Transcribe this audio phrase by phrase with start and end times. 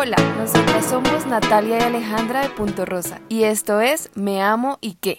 [0.00, 4.94] Hola, nosotras somos Natalia y Alejandra de Punto Rosa y esto es Me Amo y
[4.94, 5.18] qué,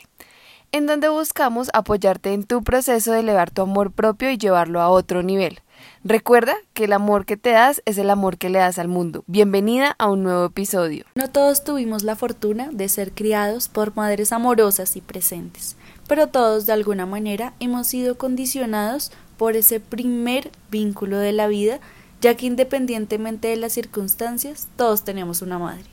[0.71, 4.87] en donde buscamos apoyarte en tu proceso de elevar tu amor propio y llevarlo a
[4.87, 5.59] otro nivel.
[6.05, 9.25] Recuerda que el amor que te das es el amor que le das al mundo.
[9.27, 11.03] Bienvenida a un nuevo episodio.
[11.13, 15.75] No todos tuvimos la fortuna de ser criados por madres amorosas y presentes,
[16.07, 21.81] pero todos de alguna manera hemos sido condicionados por ese primer vínculo de la vida,
[22.21, 25.85] ya que independientemente de las circunstancias, todos tenemos una madre.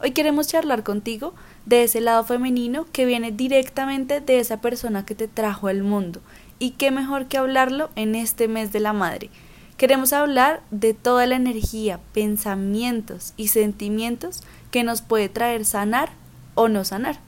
[0.00, 1.34] Hoy queremos charlar contigo
[1.64, 6.20] de ese lado femenino que viene directamente de esa persona que te trajo al mundo.
[6.58, 9.30] Y qué mejor que hablarlo en este mes de la madre.
[9.76, 16.10] Queremos hablar de toda la energía, pensamientos y sentimientos que nos puede traer sanar
[16.54, 17.18] o no sanar.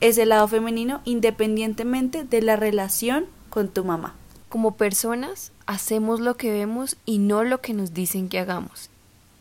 [0.00, 4.19] Ese lado femenino independientemente de la relación con tu mamá.
[4.50, 8.90] Como personas, hacemos lo que vemos y no lo que nos dicen que hagamos.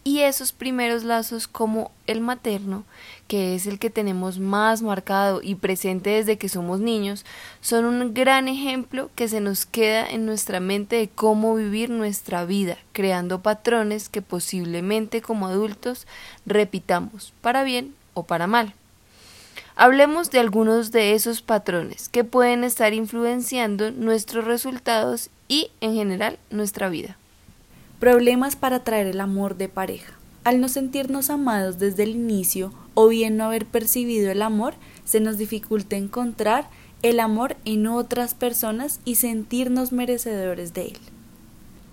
[0.04, 2.84] Y esos primeros lazos como el materno,
[3.28, 7.26] que es el que tenemos más marcado y presente desde que somos niños,
[7.60, 12.46] son un gran ejemplo que se nos queda en nuestra mente de cómo vivir nuestra
[12.46, 16.06] vida, creando patrones que posiblemente como adultos
[16.46, 18.76] repitamos, para bien o para mal.
[19.82, 26.38] Hablemos de algunos de esos patrones que pueden estar influenciando nuestros resultados y, en general,
[26.52, 27.16] nuestra vida.
[27.98, 30.12] Problemas para atraer el amor de pareja.
[30.44, 34.74] Al no sentirnos amados desde el inicio o bien no haber percibido el amor,
[35.06, 36.68] se nos dificulta encontrar
[37.02, 40.98] el amor en otras personas y sentirnos merecedores de él.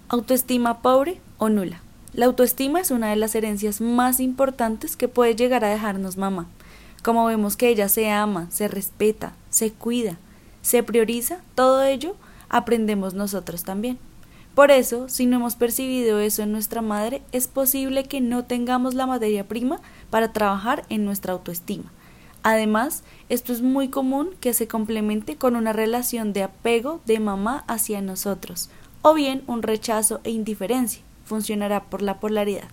[0.09, 1.83] Autoestima pobre o nula.
[2.15, 6.49] La autoestima es una de las herencias más importantes que puede llegar a dejarnos mamá.
[7.07, 10.19] Como vemos que ella se ama, se respeta, se cuida,
[10.61, 12.17] se prioriza, todo ello
[12.49, 13.97] aprendemos nosotros también.
[14.57, 18.95] Por eso, si no hemos percibido eso en nuestra madre, es posible que no tengamos
[18.95, 21.93] la materia prima para trabajar en nuestra autoestima.
[22.43, 27.63] Además, esto es muy común que se complemente con una relación de apego de mamá
[27.69, 28.69] hacia nosotros,
[29.03, 31.03] o bien un rechazo e indiferencia.
[31.25, 32.67] Funcionará por la polaridad.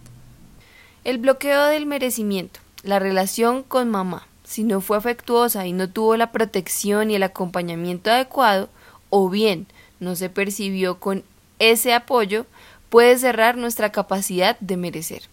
[1.04, 2.62] El bloqueo del merecimiento.
[2.84, 7.24] La relación con mamá, si no fue afectuosa y no tuvo la protección y el
[7.24, 8.70] acompañamiento adecuado,
[9.10, 9.68] o bien
[10.00, 11.24] no se percibió con
[11.60, 12.46] ese apoyo,
[12.90, 15.24] puede cerrar nuestra capacidad de merecer.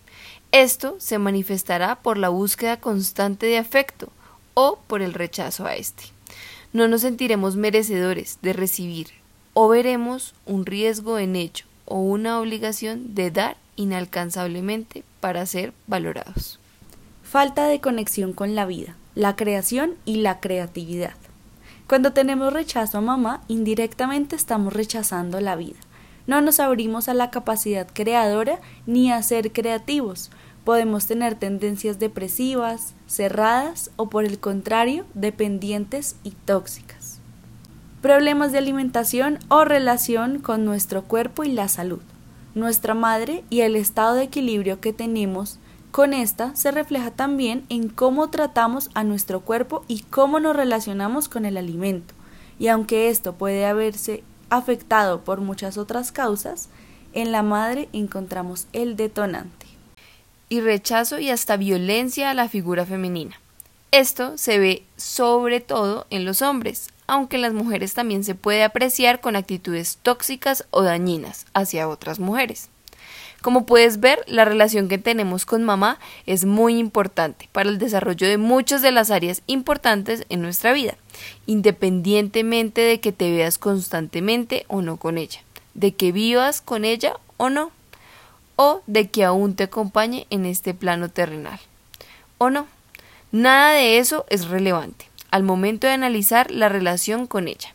[0.52, 4.08] Esto se manifestará por la búsqueda constante de afecto
[4.54, 6.04] o por el rechazo a este.
[6.72, 9.08] No nos sentiremos merecedores de recibir
[9.54, 16.58] o veremos un riesgo en ello o una obligación de dar inalcanzablemente para ser valorados.
[17.22, 21.14] Falta de conexión con la vida, la creación y la creatividad.
[21.86, 25.78] Cuando tenemos rechazo a mamá, indirectamente estamos rechazando la vida.
[26.26, 30.30] No nos abrimos a la capacidad creadora ni a ser creativos.
[30.64, 37.18] Podemos tener tendencias depresivas, cerradas o por el contrario, dependientes y tóxicas.
[38.02, 42.02] Problemas de alimentación o relación con nuestro cuerpo y la salud.
[42.54, 45.58] Nuestra madre y el estado de equilibrio que tenemos
[45.90, 51.28] con esta se refleja también en cómo tratamos a nuestro cuerpo y cómo nos relacionamos
[51.28, 52.14] con el alimento.
[52.58, 56.68] Y aunque esto puede haberse afectado por muchas otras causas,
[57.12, 59.66] en la madre encontramos el detonante.
[60.48, 63.40] Y rechazo y hasta violencia a la figura femenina.
[63.92, 68.62] Esto se ve sobre todo en los hombres, aunque en las mujeres también se puede
[68.62, 72.68] apreciar con actitudes tóxicas o dañinas hacia otras mujeres.
[73.40, 78.28] Como puedes ver, la relación que tenemos con mamá es muy importante para el desarrollo
[78.28, 80.94] de muchas de las áreas importantes en nuestra vida,
[81.46, 85.40] independientemente de que te veas constantemente o no con ella,
[85.72, 87.70] de que vivas con ella o no,
[88.56, 91.60] o de que aún te acompañe en este plano terrenal.
[92.36, 92.66] O no,
[93.32, 97.74] nada de eso es relevante al momento de analizar la relación con ella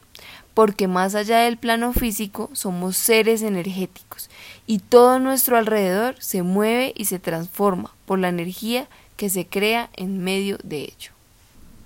[0.55, 4.29] porque más allá del plano físico somos seres energéticos
[4.65, 8.87] y todo nuestro alrededor se mueve y se transforma por la energía
[9.17, 11.11] que se crea en medio de ello.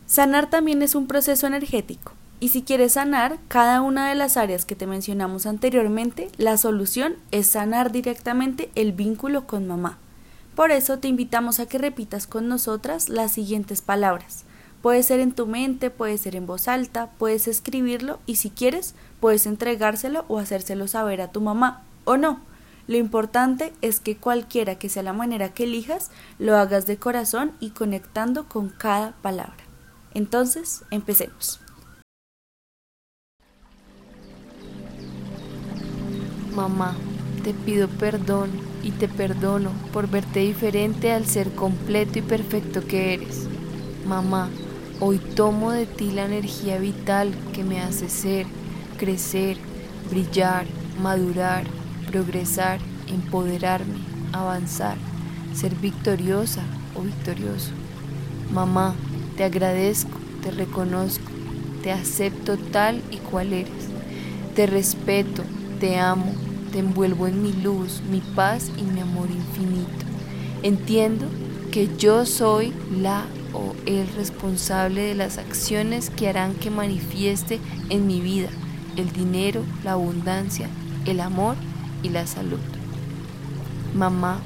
[0.06, 2.14] Sanar también es un proceso energético.
[2.40, 7.18] Y si quieres sanar cada una de las áreas que te mencionamos anteriormente, la solución
[7.32, 9.98] es sanar directamente el vínculo con mamá.
[10.56, 14.46] Por eso te invitamos a que repitas con nosotras las siguientes palabras.
[14.82, 18.96] Puede ser en tu mente, puede ser en voz alta, puedes escribirlo y si quieres,
[19.20, 22.40] puedes entregárselo o hacérselo saber a tu mamá o no.
[22.88, 26.10] Lo importante es que cualquiera que sea la manera que elijas,
[26.40, 29.58] lo hagas de corazón y conectando con cada palabra.
[30.14, 31.60] Entonces, empecemos.
[36.56, 36.96] Mamá,
[37.44, 38.50] te pido perdón
[38.82, 43.48] y te perdono por verte diferente al ser completo y perfecto que eres.
[44.08, 44.50] Mamá,
[45.00, 48.46] hoy tomo de ti la energía vital que me hace ser,
[48.98, 49.58] crecer,
[50.10, 50.66] brillar,
[51.02, 51.64] madurar,
[52.08, 54.00] progresar, empoderarme,
[54.34, 54.98] avanzar,
[55.54, 56.64] ser victoriosa
[56.96, 57.72] o victorioso.
[58.52, 58.96] Mamá,
[59.38, 61.26] te agradezco, te reconozco,
[61.82, 63.90] te acepto tal y cual eres.
[64.56, 65.44] Te respeto,
[65.80, 66.34] te amo,
[66.72, 70.06] te envuelvo en mi luz, mi paz y mi amor infinito.
[70.62, 71.28] Entiendo
[71.72, 77.60] que yo soy la o el responsable de las acciones que harán que manifieste
[77.90, 78.50] en mi vida
[78.96, 80.68] el dinero, la abundancia,
[81.06, 81.56] el amor
[82.04, 82.60] y la salud.
[83.96, 84.40] Mamá,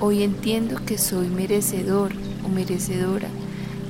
[0.00, 2.12] hoy entiendo que soy merecedor
[2.44, 3.28] o merecedora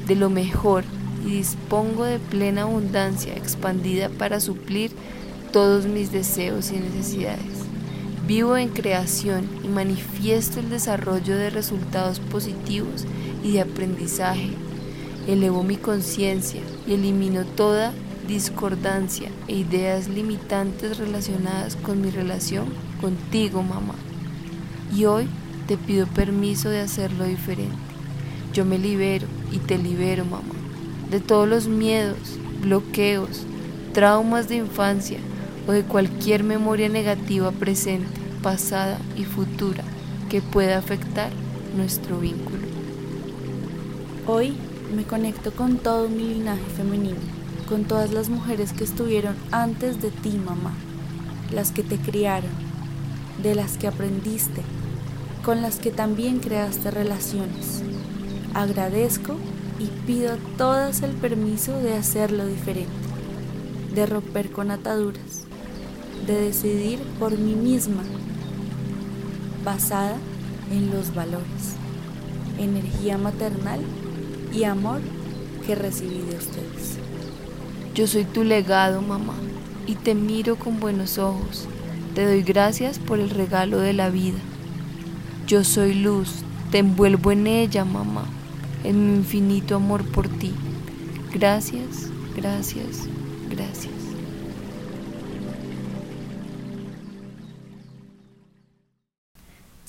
[0.07, 0.85] de lo mejor
[1.25, 4.91] y dispongo de plena abundancia expandida para suplir
[5.53, 7.63] todos mis deseos y necesidades.
[8.27, 13.05] Vivo en creación y manifiesto el desarrollo de resultados positivos
[13.43, 14.51] y de aprendizaje.
[15.27, 17.93] Elevo mi conciencia y elimino toda
[18.27, 22.67] discordancia e ideas limitantes relacionadas con mi relación
[23.01, 23.95] contigo, mamá.
[24.95, 25.29] Y hoy
[25.67, 27.77] te pido permiso de hacerlo diferente.
[28.53, 30.55] Yo me libero y te libero, mamá,
[31.11, 33.45] de todos los miedos, bloqueos,
[33.93, 35.19] traumas de infancia
[35.67, 39.85] o de cualquier memoria negativa presente, pasada y futura
[40.29, 41.31] que pueda afectar
[41.77, 42.82] nuestro vínculo.
[44.25, 44.53] Hoy
[44.95, 47.19] me conecto con todo mi linaje femenino,
[47.69, 50.75] con todas las mujeres que estuvieron antes de ti, mamá,
[51.51, 52.53] las que te criaron,
[53.43, 54.63] de las que aprendiste,
[55.45, 57.83] con las que también creaste relaciones.
[58.55, 59.35] Agradezco
[59.81, 62.93] y pido a todas el permiso de hacerlo diferente,
[63.93, 65.47] de romper con ataduras,
[66.29, 68.05] de decidir por mí misma,
[69.65, 70.17] basada
[70.71, 71.75] en los valores,
[72.61, 73.81] energía maternal
[74.53, 75.01] y amor
[75.67, 76.99] que recibí de ustedes.
[77.95, 79.35] Yo soy tu legado, mamá,
[79.87, 81.69] y te miro con buenos ojos.
[82.15, 84.39] Te doy gracias por el regalo de la vida.
[85.47, 88.25] Yo soy luz, te envuelvo en ella, mamá,
[88.85, 90.53] en mi infinito amor por ti.
[91.33, 93.09] Gracias, gracias,
[93.51, 94.12] gracias.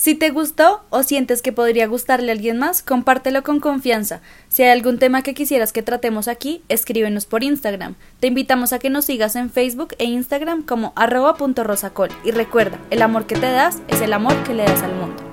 [0.04, 4.20] Si te gustó o sientes que podría gustarle a alguien más, compártelo con confianza.
[4.50, 7.96] Si hay algún tema que quisieras que tratemos aquí, escríbenos por Instagram.
[8.20, 12.10] Te invitamos a que nos sigas en Facebook e Instagram como arroba.rosacol.
[12.26, 15.33] Y recuerda, el amor que te das es el amor que le das al mundo.